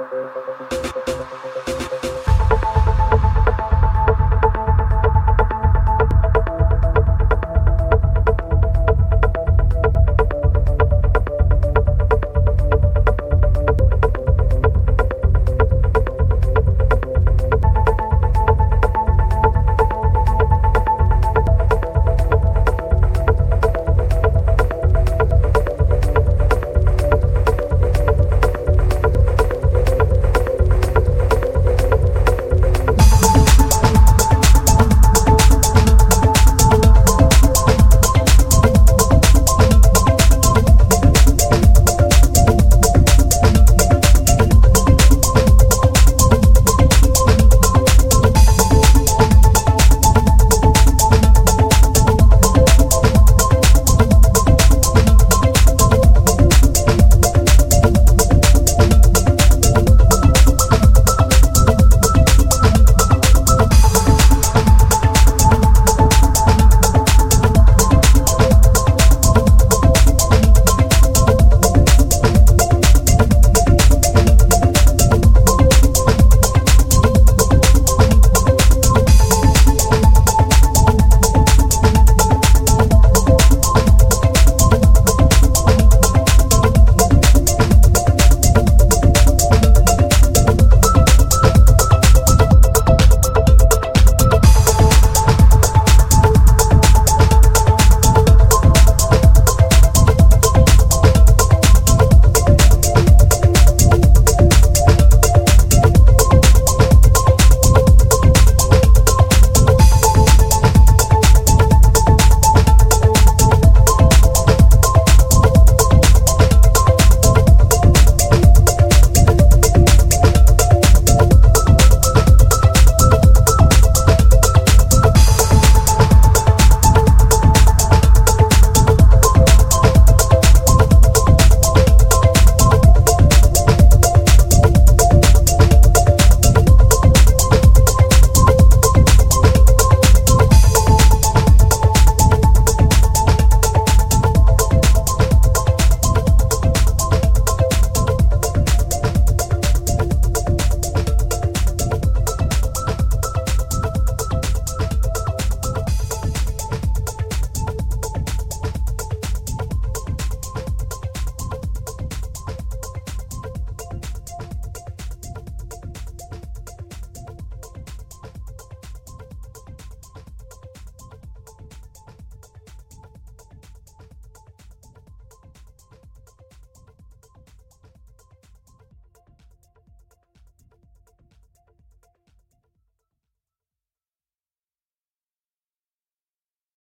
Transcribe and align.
¡Suscríbete 0.00 2.29